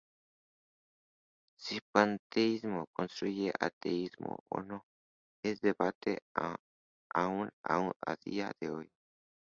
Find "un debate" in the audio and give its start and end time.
5.61-6.23